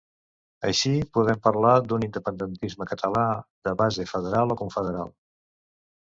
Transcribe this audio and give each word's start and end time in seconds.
Així, 0.67 0.91
podem 1.17 1.41
parlar 1.47 1.73
d'un 1.91 2.05
independentisme 2.07 2.87
català 2.91 3.25
de 3.69 3.73
base 3.83 4.07
federal 4.13 4.55
o 4.55 4.57
confederal. 4.63 5.13